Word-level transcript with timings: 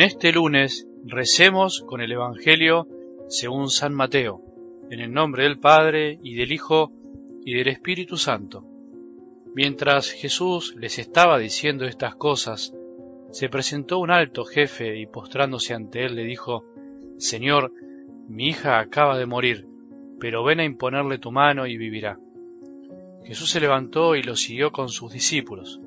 En 0.00 0.06
este 0.06 0.32
lunes 0.32 0.88
recemos 1.04 1.82
con 1.86 2.00
el 2.00 2.10
Evangelio 2.10 2.88
según 3.28 3.68
San 3.68 3.92
Mateo, 3.92 4.40
en 4.90 4.98
el 4.98 5.12
nombre 5.12 5.42
del 5.42 5.58
Padre 5.58 6.18
y 6.22 6.36
del 6.36 6.52
Hijo 6.52 6.90
y 7.44 7.52
del 7.52 7.68
Espíritu 7.68 8.16
Santo. 8.16 8.64
Mientras 9.54 10.10
Jesús 10.10 10.74
les 10.78 10.98
estaba 10.98 11.38
diciendo 11.38 11.84
estas 11.84 12.14
cosas, 12.14 12.72
se 13.30 13.50
presentó 13.50 13.98
un 13.98 14.10
alto 14.10 14.46
jefe 14.46 14.98
y 14.98 15.04
postrándose 15.04 15.74
ante 15.74 16.06
él 16.06 16.14
le 16.14 16.24
dijo, 16.24 16.64
Señor, 17.18 17.70
mi 18.26 18.48
hija 18.48 18.78
acaba 18.78 19.18
de 19.18 19.26
morir, 19.26 19.66
pero 20.18 20.42
ven 20.42 20.60
a 20.60 20.64
imponerle 20.64 21.18
tu 21.18 21.30
mano 21.30 21.66
y 21.66 21.76
vivirá. 21.76 22.18
Jesús 23.26 23.50
se 23.50 23.60
levantó 23.60 24.16
y 24.16 24.22
lo 24.22 24.34
siguió 24.34 24.72
con 24.72 24.88
sus 24.88 25.12
discípulos. 25.12 25.78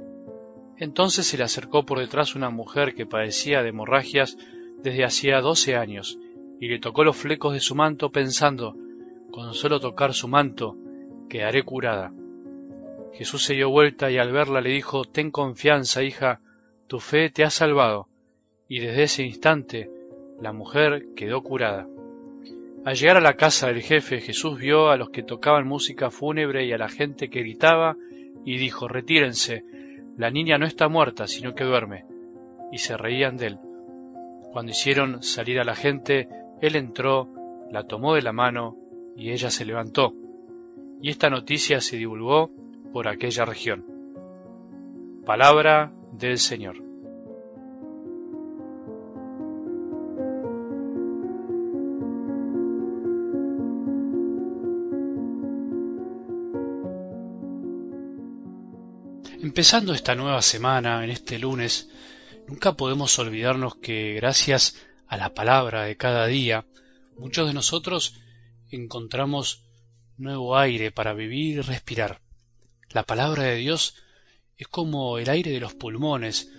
Entonces 0.78 1.28
se 1.28 1.38
le 1.38 1.44
acercó 1.44 1.86
por 1.86 2.00
detrás 2.00 2.36
una 2.36 2.50
mujer 2.50 2.96
que 2.96 3.06
padecía 3.06 3.62
de 3.62 3.70
hemorragias 3.70 4.38
desde 4.82 5.06
hacía 5.06 5.42
doce 5.42 5.76
años, 5.76 6.18
y 6.60 6.68
le 6.68 6.80
tocó 6.80 7.04
los 7.04 7.18
flecos 7.18 7.54
de 7.54 7.60
su 7.60 7.76
manto 7.76 8.12
pensando, 8.12 8.76
con 9.32 9.54
solo 9.54 9.80
tocar 9.80 10.14
su 10.14 10.28
manto, 10.28 10.78
quedaré 11.30 11.64
curada. 11.64 12.14
Jesús 13.14 13.44
se 13.44 13.54
dio 13.54 13.70
vuelta 13.70 14.10
y 14.10 14.18
al 14.18 14.32
verla 14.32 14.62
le 14.62 14.72
dijo, 14.72 15.06
Ten 15.06 15.32
confianza, 15.32 16.04
hija, 16.04 16.42
tu 16.88 17.00
fe 17.00 17.30
te 17.30 17.44
ha 17.44 17.50
salvado. 17.50 18.08
Y 18.68 18.80
desde 18.80 19.04
ese 19.04 19.24
instante 19.24 19.90
la 20.42 20.52
mujer 20.52 21.08
quedó 21.16 21.44
curada. 21.44 21.88
Al 22.86 22.96
llegar 22.96 23.18
a 23.18 23.22
la 23.22 23.36
casa 23.36 23.68
del 23.68 23.82
jefe, 23.82 24.20
Jesús 24.20 24.60
vio 24.60 24.90
a 24.90 24.98
los 24.98 25.10
que 25.10 25.24
tocaban 25.24 25.68
música 25.68 26.10
fúnebre 26.10 26.66
y 26.66 26.74
a 26.74 26.78
la 26.78 26.90
gente 26.90 27.30
que 27.30 27.40
gritaba, 27.40 27.96
y 28.46 28.58
dijo, 28.58 28.88
Retírense, 28.88 29.64
la 30.18 30.30
niña 30.30 30.58
no 30.58 30.66
está 30.66 30.88
muerta, 30.88 31.28
sino 31.28 31.56
que 31.56 31.64
duerme. 31.64 32.06
Y 32.72 32.78
se 32.80 32.98
reían 32.98 33.38
de 33.38 33.48
él. 33.48 33.60
Cuando 34.52 34.72
hicieron 34.72 35.24
salir 35.24 35.60
a 35.60 35.64
la 35.64 35.76
gente, 35.76 36.30
él 36.62 36.76
entró, 36.76 37.30
la 37.72 37.84
tomó 37.84 38.14
de 38.16 38.22
la 38.22 38.34
mano, 38.34 38.78
y 39.16 39.32
ella 39.32 39.50
se 39.50 39.66
levantó. 39.66 40.14
Y 41.02 41.10
esta 41.10 41.30
noticia 41.30 41.82
se 41.82 41.98
divulgó 41.98 42.52
por 42.92 43.08
aquella 43.08 43.46
región. 43.46 43.86
Palabra 45.26 45.92
del 46.12 46.38
Señor. 46.38 46.83
Empezando 59.54 59.94
esta 59.94 60.16
nueva 60.16 60.42
semana, 60.42 61.04
en 61.04 61.12
este 61.12 61.38
lunes, 61.38 61.88
nunca 62.48 62.74
podemos 62.74 63.20
olvidarnos 63.20 63.76
que 63.76 64.16
gracias 64.16 64.78
a 65.06 65.16
la 65.16 65.36
palabra 65.36 65.84
de 65.84 65.96
cada 65.96 66.26
día, 66.26 66.66
muchos 67.20 67.48
de 67.48 67.54
nosotros 67.54 68.20
encontramos 68.72 69.62
nuevo 70.18 70.58
aire 70.58 70.90
para 70.90 71.14
vivir 71.14 71.58
y 71.58 71.62
respirar. 71.62 72.20
La 72.90 73.04
palabra 73.04 73.44
de 73.44 73.58
Dios 73.58 73.94
es 74.58 74.68
como 74.68 75.20
el 75.20 75.30
aire 75.30 75.52
de 75.52 75.60
los 75.60 75.76
pulmones, 75.76 76.50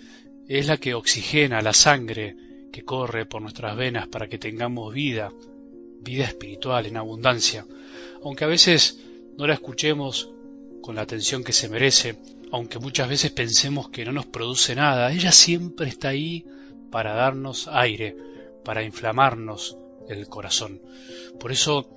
es 0.46 0.68
la 0.68 0.76
que 0.76 0.94
oxigena 0.94 1.62
la 1.62 1.72
sangre 1.72 2.36
que 2.72 2.84
corre 2.84 3.26
por 3.26 3.42
nuestras 3.42 3.76
venas 3.76 4.06
para 4.06 4.28
que 4.28 4.38
tengamos 4.38 4.94
vida, 4.94 5.32
vida 6.00 6.26
espiritual 6.26 6.86
en 6.86 6.96
abundancia. 6.96 7.66
Aunque 8.22 8.44
a 8.44 8.46
veces 8.46 9.00
no 9.36 9.48
la 9.48 9.54
escuchemos 9.54 10.30
con 10.80 10.94
la 10.94 11.02
atención 11.02 11.42
que 11.42 11.52
se 11.52 11.68
merece, 11.68 12.20
aunque 12.54 12.78
muchas 12.78 13.08
veces 13.08 13.32
pensemos 13.32 13.88
que 13.88 14.04
no 14.04 14.12
nos 14.12 14.26
produce 14.26 14.76
nada, 14.76 15.12
ella 15.12 15.32
siempre 15.32 15.88
está 15.88 16.10
ahí 16.10 16.46
para 16.88 17.12
darnos 17.12 17.66
aire, 17.66 18.16
para 18.64 18.84
inflamarnos 18.84 19.76
el 20.08 20.28
corazón. 20.28 20.80
Por 21.40 21.50
eso 21.50 21.90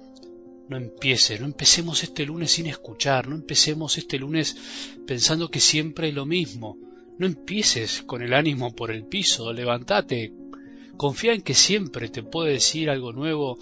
no 0.68 0.78
empieces, 0.78 1.40
no 1.40 1.46
empecemos 1.46 2.02
este 2.02 2.26
lunes 2.26 2.54
sin 2.54 2.66
escuchar, 2.66 3.28
no 3.28 3.36
empecemos 3.36 4.00
este 4.00 4.18
lunes 4.18 4.58
pensando 5.06 5.52
que 5.52 5.60
siempre 5.60 6.10
es 6.10 6.16
lo 6.16 6.26
mismo. 6.26 6.76
No 7.20 7.28
empieces 7.28 8.02
con 8.02 8.24
el 8.24 8.34
ánimo 8.34 8.76
por 8.76 8.90
el 8.90 9.06
piso, 9.06 9.54
levántate, 9.54 10.34
confía 10.98 11.34
en 11.34 11.44
que 11.44 11.54
siempre 11.54 12.10
te 12.10 12.24
puede 12.24 12.54
decir 12.54 12.90
algo 12.90 13.14
nuevo 13.14 13.60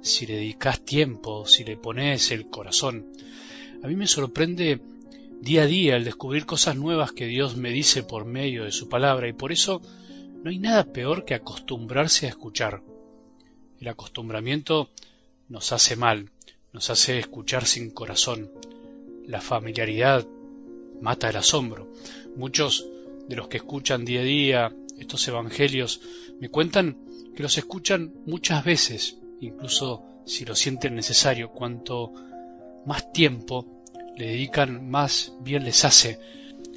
si 0.00 0.24
le 0.24 0.36
dedicas 0.36 0.82
tiempo, 0.82 1.44
si 1.44 1.64
le 1.64 1.76
pones 1.76 2.30
el 2.30 2.48
corazón. 2.48 3.04
A 3.82 3.86
mí 3.86 3.96
me 3.96 4.06
sorprende 4.06 4.80
día 5.40 5.62
a 5.62 5.66
día 5.66 5.96
el 5.96 6.04
descubrir 6.04 6.46
cosas 6.46 6.76
nuevas 6.76 7.12
que 7.12 7.26
Dios 7.26 7.56
me 7.56 7.70
dice 7.70 8.02
por 8.02 8.24
medio 8.24 8.64
de 8.64 8.72
su 8.72 8.88
palabra 8.88 9.28
y 9.28 9.32
por 9.32 9.52
eso 9.52 9.80
no 10.42 10.50
hay 10.50 10.58
nada 10.58 10.84
peor 10.84 11.24
que 11.24 11.34
acostumbrarse 11.34 12.26
a 12.26 12.30
escuchar. 12.30 12.82
El 13.80 13.88
acostumbramiento 13.88 14.90
nos 15.48 15.72
hace 15.72 15.96
mal, 15.96 16.30
nos 16.72 16.90
hace 16.90 17.18
escuchar 17.18 17.64
sin 17.64 17.90
corazón. 17.90 18.50
La 19.26 19.40
familiaridad 19.40 20.26
mata 21.00 21.30
el 21.30 21.36
asombro. 21.36 21.88
Muchos 22.36 22.86
de 23.28 23.36
los 23.36 23.48
que 23.48 23.58
escuchan 23.58 24.04
día 24.04 24.20
a 24.20 24.24
día 24.24 24.76
estos 24.98 25.26
evangelios 25.28 26.00
me 26.40 26.48
cuentan 26.48 26.98
que 27.36 27.42
los 27.42 27.56
escuchan 27.56 28.12
muchas 28.26 28.64
veces, 28.64 29.18
incluso 29.40 30.02
si 30.26 30.44
lo 30.44 30.56
sienten 30.56 30.94
necesario, 30.94 31.50
cuanto 31.50 32.12
más 32.84 33.12
tiempo 33.12 33.77
le 34.18 34.26
dedican, 34.26 34.90
más 34.90 35.32
bien 35.40 35.64
les 35.64 35.84
hace. 35.84 36.18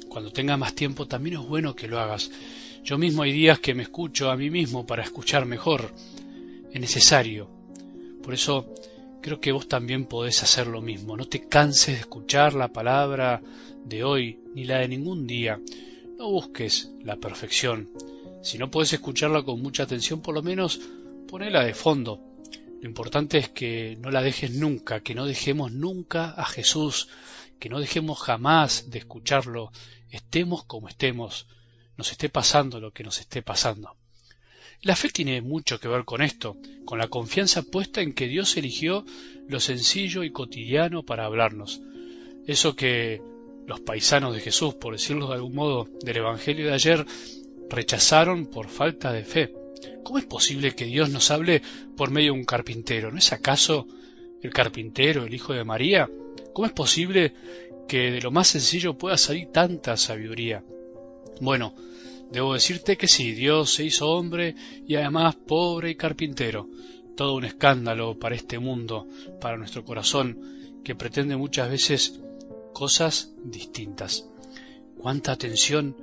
Cuando 0.08 0.30
tenga 0.30 0.56
más 0.56 0.74
tiempo 0.74 1.06
también 1.06 1.40
es 1.40 1.46
bueno 1.46 1.74
que 1.74 1.88
lo 1.88 1.98
hagas. 1.98 2.30
Yo 2.84 2.98
mismo 2.98 3.22
hay 3.22 3.32
días 3.32 3.58
que 3.58 3.74
me 3.74 3.82
escucho 3.82 4.30
a 4.30 4.36
mí 4.36 4.48
mismo 4.48 4.86
para 4.86 5.02
escuchar 5.02 5.44
mejor. 5.44 5.92
Es 6.72 6.80
necesario. 6.80 7.50
Por 8.22 8.34
eso 8.34 8.72
creo 9.20 9.40
que 9.40 9.52
vos 9.52 9.66
también 9.66 10.06
podés 10.06 10.42
hacer 10.42 10.68
lo 10.68 10.80
mismo. 10.80 11.16
No 11.16 11.26
te 11.26 11.48
canses 11.48 11.94
de 11.94 12.00
escuchar 12.00 12.54
la 12.54 12.68
palabra 12.68 13.42
de 13.84 14.04
hoy 14.04 14.38
ni 14.54 14.64
la 14.64 14.78
de 14.78 14.88
ningún 14.88 15.26
día. 15.26 15.60
No 16.18 16.30
busques 16.30 16.92
la 17.02 17.16
perfección. 17.16 17.90
Si 18.42 18.58
no 18.58 18.70
puedes 18.70 18.92
escucharla 18.92 19.42
con 19.42 19.60
mucha 19.60 19.82
atención, 19.82 20.20
por 20.20 20.34
lo 20.34 20.42
menos 20.42 20.80
ponela 21.26 21.64
de 21.64 21.74
fondo. 21.74 22.20
Lo 22.82 22.88
importante 22.88 23.38
es 23.38 23.48
que 23.48 23.96
no 24.00 24.10
la 24.10 24.22
dejes 24.22 24.50
nunca, 24.50 25.04
que 25.04 25.14
no 25.14 25.24
dejemos 25.24 25.70
nunca 25.70 26.32
a 26.32 26.44
Jesús, 26.44 27.08
que 27.60 27.68
no 27.68 27.78
dejemos 27.78 28.20
jamás 28.20 28.90
de 28.90 28.98
escucharlo, 28.98 29.70
estemos 30.10 30.64
como 30.64 30.88
estemos, 30.88 31.46
nos 31.96 32.10
esté 32.10 32.28
pasando 32.28 32.80
lo 32.80 32.90
que 32.90 33.04
nos 33.04 33.20
esté 33.20 33.40
pasando. 33.40 33.94
La 34.80 34.96
fe 34.96 35.10
tiene 35.10 35.42
mucho 35.42 35.78
que 35.78 35.86
ver 35.86 36.04
con 36.04 36.22
esto, 36.22 36.56
con 36.84 36.98
la 36.98 37.06
confianza 37.06 37.62
puesta 37.62 38.00
en 38.00 38.14
que 38.14 38.26
Dios 38.26 38.56
eligió 38.56 39.04
lo 39.46 39.60
sencillo 39.60 40.24
y 40.24 40.32
cotidiano 40.32 41.04
para 41.04 41.24
hablarnos. 41.24 41.80
Eso 42.48 42.74
que 42.74 43.22
los 43.64 43.78
paisanos 43.78 44.34
de 44.34 44.40
Jesús, 44.40 44.74
por 44.74 44.94
decirlo 44.94 45.28
de 45.28 45.34
algún 45.34 45.54
modo, 45.54 45.88
del 46.02 46.16
Evangelio 46.16 46.66
de 46.66 46.74
ayer, 46.74 47.06
rechazaron 47.70 48.46
por 48.46 48.66
falta 48.66 49.12
de 49.12 49.24
fe. 49.24 49.61
¿Cómo 50.02 50.18
es 50.18 50.24
posible 50.24 50.74
que 50.74 50.84
Dios 50.84 51.10
nos 51.10 51.30
hable 51.30 51.62
por 51.96 52.10
medio 52.10 52.32
de 52.32 52.38
un 52.38 52.44
carpintero? 52.44 53.10
¿No 53.10 53.18
es 53.18 53.32
acaso 53.32 53.86
el 54.42 54.52
carpintero, 54.52 55.24
el 55.24 55.34
hijo 55.34 55.52
de 55.52 55.64
María? 55.64 56.10
¿Cómo 56.52 56.66
es 56.66 56.72
posible 56.72 57.32
que 57.88 58.10
de 58.10 58.20
lo 58.20 58.30
más 58.30 58.48
sencillo 58.48 58.98
pueda 58.98 59.16
salir 59.16 59.48
tanta 59.48 59.96
sabiduría? 59.96 60.64
Bueno, 61.40 61.74
debo 62.30 62.54
decirte 62.54 62.96
que 62.96 63.08
sí, 63.08 63.32
Dios 63.32 63.74
se 63.74 63.84
hizo 63.84 64.10
hombre 64.10 64.54
y 64.86 64.96
además 64.96 65.36
pobre 65.36 65.90
y 65.90 65.96
carpintero. 65.96 66.68
Todo 67.16 67.34
un 67.34 67.44
escándalo 67.44 68.18
para 68.18 68.34
este 68.34 68.58
mundo, 68.58 69.06
para 69.40 69.58
nuestro 69.58 69.84
corazón, 69.84 70.80
que 70.82 70.94
pretende 70.94 71.36
muchas 71.36 71.70
veces 71.70 72.20
cosas 72.72 73.32
distintas. 73.44 74.28
¿Cuánta 74.96 75.32
atención 75.32 75.96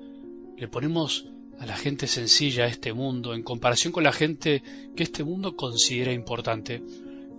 le 0.58 0.68
ponemos 0.68 1.26
a 1.60 1.66
la 1.66 1.76
gente 1.76 2.08
sencilla 2.08 2.64
a 2.64 2.68
este 2.68 2.94
mundo 2.94 3.34
en 3.34 3.44
comparación 3.44 3.92
con 3.92 4.04
la 4.04 4.14
gente 4.14 4.64
que 4.96 5.04
este 5.04 5.24
mundo 5.24 5.56
considera 5.56 6.14
importante? 6.14 6.82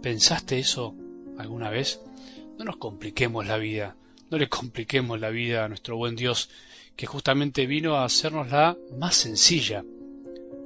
¿Pensaste 0.03 0.59
eso 0.59 0.95
alguna 1.39 1.71
vez? 1.71 2.01
No 2.59 2.65
nos 2.65 2.77
compliquemos 2.77 3.47
la 3.47 3.57
vida, 3.57 3.97
no 4.31 4.39
le 4.39 4.49
compliquemos 4.49 5.19
la 5.21 5.31
vida 5.31 5.65
a 5.65 5.69
nuestro 5.69 5.97
buen 5.97 6.17
Dios, 6.17 6.51
que 6.97 7.07
justamente 7.07 7.67
vino 7.67 7.97
a 7.97 8.05
hacernosla 8.05 8.77
más 8.99 9.15
sencilla. 9.17 9.85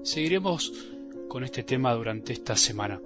Seguiremos 0.02 0.72
con 1.28 1.44
este 1.44 1.62
tema 1.62 1.94
durante 1.94 2.32
esta 2.32 2.56
semana. 2.56 3.00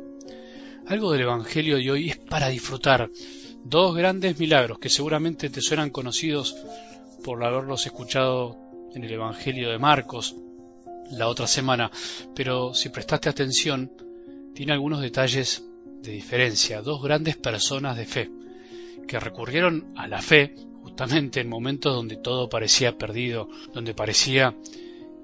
Algo 0.86 1.12
del 1.12 1.22
Evangelio 1.22 1.76
de 1.76 1.90
hoy 1.90 2.10
es 2.10 2.16
para 2.16 2.48
disfrutar. 2.48 3.10
Dos 3.64 3.94
grandes 3.94 4.38
milagros 4.38 4.78
que 4.78 4.88
seguramente 4.88 5.50
te 5.50 5.60
suenan 5.60 5.90
conocidos 5.90 6.56
por 7.22 7.44
haberlos 7.44 7.84
escuchado 7.84 8.67
en 8.94 9.04
el 9.04 9.12
Evangelio 9.12 9.70
de 9.70 9.78
Marcos 9.78 10.36
la 11.10 11.28
otra 11.28 11.46
semana, 11.46 11.90
pero 12.34 12.74
si 12.74 12.90
prestaste 12.90 13.28
atención, 13.28 13.92
tiene 14.54 14.72
algunos 14.72 15.00
detalles 15.00 15.64
de 16.02 16.12
diferencia. 16.12 16.82
Dos 16.82 17.02
grandes 17.02 17.36
personas 17.36 17.96
de 17.96 18.04
fe 18.04 18.30
que 19.06 19.18
recurrieron 19.18 19.92
a 19.96 20.06
la 20.06 20.20
fe 20.20 20.54
justamente 20.82 21.40
en 21.40 21.48
momentos 21.48 21.94
donde 21.94 22.16
todo 22.16 22.48
parecía 22.48 22.96
perdido, 22.96 23.48
donde 23.72 23.94
parecía 23.94 24.56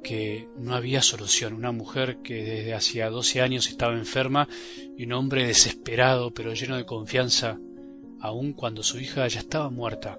que 0.02 0.48
no 0.58 0.74
había 0.74 1.02
solución. 1.02 1.54
Una 1.54 1.72
mujer 1.72 2.18
que 2.22 2.44
desde 2.44 2.74
hacía 2.74 3.10
12 3.10 3.40
años 3.40 3.68
estaba 3.68 3.94
enferma 3.94 4.48
y 4.96 5.04
un 5.04 5.12
hombre 5.12 5.46
desesperado 5.46 6.32
pero 6.32 6.54
lleno 6.54 6.76
de 6.76 6.84
confianza, 6.84 7.58
aun 8.20 8.52
cuando 8.52 8.82
su 8.82 8.98
hija 8.98 9.26
ya 9.28 9.40
estaba 9.40 9.70
muerta. 9.70 10.18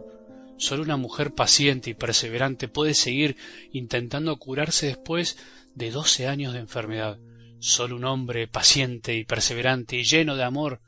Solo 0.57 0.83
una 0.83 0.97
mujer 0.97 1.33
paciente 1.33 1.89
y 1.89 1.93
perseverante 1.93 2.67
puede 2.67 2.93
seguir 2.93 3.35
intentando 3.71 4.35
curarse 4.37 4.87
después 4.87 5.37
de 5.73 5.91
12 5.91 6.27
años 6.27 6.53
de 6.53 6.59
enfermedad. 6.59 7.19
Solo 7.59 7.95
un 7.97 8.05
hombre 8.05 8.47
paciente 8.47 9.15
y 9.15 9.25
perseverante 9.25 9.97
y 9.97 10.03
lleno 10.03 10.35
de 10.35 10.43
amor 10.43 10.79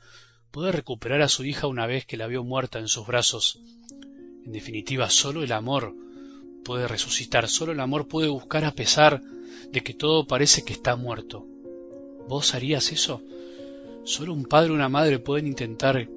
puede 0.51 0.71
recuperar 0.71 1.21
a 1.21 1.27
su 1.27 1.43
hija 1.43 1.67
una 1.67 1.85
vez 1.85 2.05
que 2.05 2.17
la 2.17 2.27
vio 2.27 2.43
muerta 2.43 2.79
en 2.79 2.87
sus 2.87 3.05
brazos. 3.05 3.59
En 4.45 4.53
definitiva, 4.53 5.09
solo 5.09 5.43
el 5.43 5.51
amor 5.51 5.93
puede 6.63 6.87
resucitar, 6.87 7.49
solo 7.49 7.73
el 7.73 7.79
amor 7.79 8.07
puede 8.07 8.29
buscar 8.29 8.63
a 8.63 8.73
pesar 8.73 9.21
de 9.71 9.81
que 9.81 9.93
todo 9.93 10.27
parece 10.27 10.63
que 10.63 10.73
está 10.73 10.95
muerto. 10.95 11.45
¿Vos 12.27 12.55
harías 12.55 12.91
eso? 12.91 13.21
Solo 14.05 14.33
un 14.33 14.45
padre 14.45 14.71
o 14.71 14.75
una 14.75 14.89
madre 14.89 15.19
pueden 15.19 15.47
intentar 15.47 16.07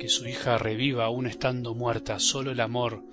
que 0.00 0.08
su 0.08 0.26
hija 0.26 0.56
reviva 0.56 1.04
aún 1.04 1.26
estando 1.26 1.74
muerta. 1.74 2.18
Solo 2.18 2.50
el 2.50 2.60
amor 2.60 3.04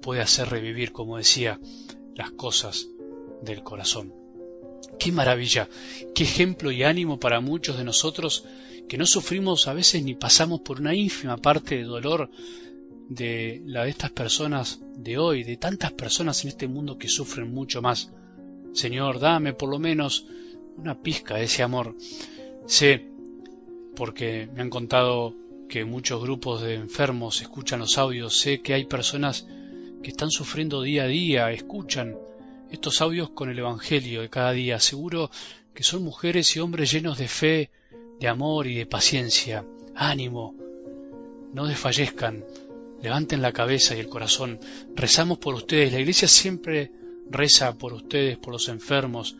puede 0.00 0.22
hacer 0.22 0.48
revivir, 0.48 0.92
como 0.92 1.16
decía, 1.16 1.58
las 2.14 2.30
cosas 2.30 2.88
del 3.42 3.64
corazón. 3.64 4.14
Qué 5.00 5.10
maravilla, 5.10 5.68
qué 6.14 6.22
ejemplo 6.22 6.70
y 6.70 6.84
ánimo 6.84 7.18
para 7.18 7.40
muchos 7.40 7.76
de 7.76 7.82
nosotros 7.82 8.44
que 8.88 8.98
no 8.98 9.04
sufrimos 9.04 9.66
a 9.66 9.74
veces 9.74 10.04
ni 10.04 10.14
pasamos 10.14 10.60
por 10.60 10.80
una 10.80 10.94
ínfima 10.94 11.36
parte 11.36 11.76
de 11.76 11.84
dolor 11.84 12.30
de 13.08 13.60
la 13.66 13.82
de 13.82 13.90
estas 13.90 14.12
personas 14.12 14.80
de 14.96 15.18
hoy, 15.18 15.42
de 15.42 15.56
tantas 15.56 15.92
personas 15.92 16.44
en 16.44 16.50
este 16.50 16.68
mundo 16.68 16.98
que 16.98 17.08
sufren 17.08 17.52
mucho 17.52 17.82
más. 17.82 18.12
Señor, 18.72 19.18
dame 19.18 19.54
por 19.54 19.68
lo 19.68 19.80
menos 19.80 20.26
una 20.76 21.00
pizca 21.02 21.34
de 21.34 21.44
ese 21.44 21.64
amor. 21.64 21.96
Sé, 22.66 23.08
porque 23.96 24.48
me 24.54 24.62
han 24.62 24.70
contado 24.70 25.41
que 25.72 25.86
muchos 25.86 26.20
grupos 26.20 26.60
de 26.60 26.74
enfermos 26.74 27.40
escuchan 27.40 27.80
los 27.80 27.96
audios, 27.96 28.38
sé 28.38 28.60
que 28.60 28.74
hay 28.74 28.84
personas 28.84 29.46
que 30.02 30.10
están 30.10 30.30
sufriendo 30.30 30.82
día 30.82 31.04
a 31.04 31.06
día, 31.06 31.50
escuchan 31.50 32.18
estos 32.70 33.00
audios 33.00 33.30
con 33.30 33.48
el 33.48 33.58
Evangelio 33.58 34.20
de 34.20 34.28
cada 34.28 34.52
día. 34.52 34.78
Seguro 34.80 35.30
que 35.72 35.82
son 35.82 36.04
mujeres 36.04 36.54
y 36.54 36.60
hombres 36.60 36.92
llenos 36.92 37.16
de 37.16 37.26
fe, 37.26 37.70
de 38.20 38.28
amor 38.28 38.66
y 38.66 38.74
de 38.74 38.84
paciencia. 38.84 39.64
Ánimo, 39.94 40.54
no 41.54 41.66
desfallezcan, 41.66 42.44
levanten 43.00 43.40
la 43.40 43.54
cabeza 43.54 43.96
y 43.96 44.00
el 44.00 44.10
corazón. 44.10 44.60
Rezamos 44.94 45.38
por 45.38 45.54
ustedes. 45.54 45.90
La 45.90 46.00
iglesia 46.00 46.28
siempre 46.28 46.92
reza 47.30 47.78
por 47.78 47.94
ustedes, 47.94 48.36
por 48.36 48.52
los 48.52 48.68
enfermos, 48.68 49.36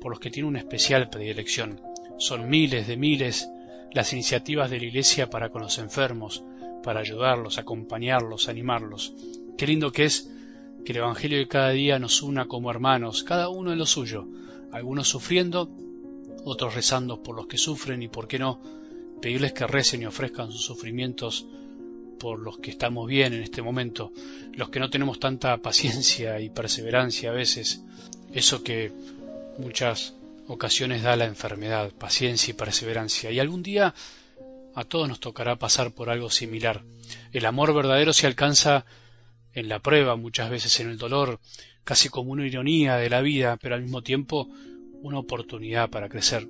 por 0.00 0.12
los 0.12 0.20
que 0.20 0.30
tienen 0.30 0.50
una 0.50 0.60
especial 0.60 1.10
predilección. 1.10 1.80
Son 2.18 2.48
miles 2.48 2.86
de 2.86 2.96
miles 2.96 3.48
las 3.92 4.12
iniciativas 4.12 4.70
de 4.70 4.78
la 4.78 4.86
iglesia 4.86 5.28
para 5.28 5.50
con 5.50 5.62
los 5.62 5.78
enfermos, 5.78 6.42
para 6.82 7.00
ayudarlos, 7.00 7.58
acompañarlos, 7.58 8.48
animarlos. 8.48 9.14
Qué 9.56 9.66
lindo 9.66 9.92
que 9.92 10.04
es 10.04 10.30
que 10.84 10.92
el 10.92 10.98
Evangelio 10.98 11.38
de 11.38 11.48
cada 11.48 11.70
día 11.70 11.98
nos 11.98 12.22
una 12.22 12.46
como 12.46 12.70
hermanos, 12.70 13.22
cada 13.22 13.48
uno 13.48 13.72
en 13.72 13.78
lo 13.78 13.86
suyo, 13.86 14.26
algunos 14.72 15.08
sufriendo, 15.08 15.70
otros 16.44 16.74
rezando 16.74 17.22
por 17.22 17.36
los 17.36 17.46
que 17.46 17.58
sufren 17.58 18.02
y, 18.02 18.08
por 18.08 18.26
qué 18.26 18.38
no, 18.38 18.60
pedirles 19.20 19.52
que 19.52 19.66
recen 19.66 20.02
y 20.02 20.06
ofrezcan 20.06 20.50
sus 20.50 20.64
sufrimientos 20.64 21.46
por 22.18 22.40
los 22.40 22.58
que 22.58 22.70
estamos 22.70 23.06
bien 23.06 23.32
en 23.32 23.42
este 23.42 23.62
momento, 23.62 24.12
los 24.54 24.70
que 24.70 24.80
no 24.80 24.90
tenemos 24.90 25.20
tanta 25.20 25.56
paciencia 25.58 26.40
y 26.40 26.50
perseverancia 26.50 27.30
a 27.30 27.34
veces, 27.34 27.84
eso 28.32 28.62
que 28.62 28.92
muchas 29.58 30.14
ocasiones 30.48 31.02
da 31.02 31.16
la 31.16 31.26
enfermedad, 31.26 31.92
paciencia 31.92 32.50
y 32.50 32.54
perseverancia. 32.54 33.30
Y 33.30 33.40
algún 33.40 33.62
día 33.62 33.94
a 34.74 34.84
todos 34.84 35.08
nos 35.08 35.20
tocará 35.20 35.56
pasar 35.56 35.92
por 35.92 36.10
algo 36.10 36.30
similar. 36.30 36.82
El 37.32 37.46
amor 37.46 37.74
verdadero 37.74 38.12
se 38.12 38.26
alcanza 38.26 38.84
en 39.54 39.68
la 39.68 39.80
prueba, 39.80 40.16
muchas 40.16 40.50
veces 40.50 40.80
en 40.80 40.88
el 40.88 40.98
dolor, 40.98 41.40
casi 41.84 42.08
como 42.08 42.32
una 42.32 42.46
ironía 42.46 42.96
de 42.96 43.10
la 43.10 43.20
vida, 43.20 43.58
pero 43.60 43.74
al 43.74 43.82
mismo 43.82 44.02
tiempo 44.02 44.48
una 45.02 45.18
oportunidad 45.18 45.90
para 45.90 46.08
crecer. 46.08 46.48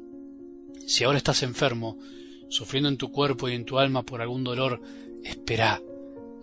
Si 0.86 1.04
ahora 1.04 1.18
estás 1.18 1.42
enfermo, 1.42 1.98
sufriendo 2.48 2.88
en 2.88 2.98
tu 2.98 3.10
cuerpo 3.10 3.48
y 3.48 3.54
en 3.54 3.64
tu 3.64 3.78
alma 3.78 4.02
por 4.02 4.20
algún 4.20 4.44
dolor, 4.44 4.80
espera, 5.24 5.80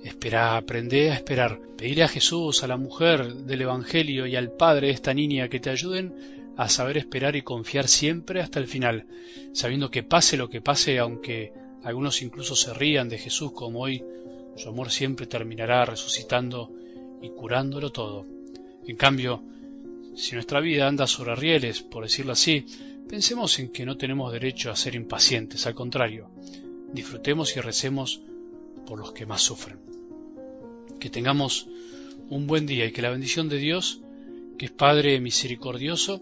espera, 0.03 0.57
aprende 0.57 1.11
a 1.11 1.15
esperar. 1.15 1.59
Pedirle 1.77 2.03
a 2.03 2.07
Jesús, 2.07 2.63
a 2.63 2.67
la 2.67 2.77
mujer 2.77 3.33
del 3.33 3.61
Evangelio 3.61 4.25
y 4.25 4.35
al 4.35 4.51
Padre 4.51 4.87
de 4.87 4.93
esta 4.93 5.13
niña 5.13 5.49
que 5.49 5.59
te 5.59 5.69
ayuden 5.69 6.48
a 6.59 6.67
saber 6.67 6.97
esperar 6.97 7.37
y 7.37 7.41
confiar 7.41 7.87
siempre 7.87 8.41
hasta 8.41 8.59
el 8.59 8.67
final, 8.67 9.05
sabiendo 9.53 9.89
que 9.89 10.03
pase 10.03 10.35
lo 10.35 10.49
que 10.49 10.59
pase, 10.59 10.99
aunque 10.99 11.53
algunos 11.83 12.21
incluso 12.21 12.53
se 12.53 12.73
rían 12.73 13.07
de 13.07 13.17
Jesús 13.17 13.53
como 13.53 13.79
hoy, 13.79 14.03
su 14.57 14.67
amor 14.67 14.91
siempre 14.91 15.25
terminará 15.25 15.85
resucitando 15.85 16.69
y 17.21 17.29
curándolo 17.29 17.93
todo. 17.93 18.25
En 18.85 18.97
cambio, 18.97 19.41
si 20.17 20.33
nuestra 20.33 20.59
vida 20.59 20.85
anda 20.85 21.07
sobre 21.07 21.33
rieles, 21.33 21.81
por 21.81 22.03
decirlo 22.03 22.33
así, 22.33 22.65
pensemos 23.07 23.57
en 23.59 23.69
que 23.69 23.85
no 23.85 23.95
tenemos 23.95 24.33
derecho 24.33 24.69
a 24.69 24.75
ser 24.75 24.95
impacientes, 24.95 25.65
al 25.65 25.75
contrario, 25.75 26.29
disfrutemos 26.91 27.55
y 27.55 27.61
recemos 27.61 28.21
por 28.85 28.99
los 28.99 29.13
que 29.13 29.25
más 29.25 29.41
sufren. 29.41 29.79
Que 30.99 31.09
tengamos 31.09 31.69
un 32.29 32.47
buen 32.47 32.65
día 32.65 32.85
y 32.85 32.91
que 32.91 33.01
la 33.01 33.11
bendición 33.11 33.47
de 33.47 33.59
Dios, 33.59 34.01
que 34.57 34.65
es 34.65 34.71
Padre 34.71 35.21
misericordioso, 35.21 36.21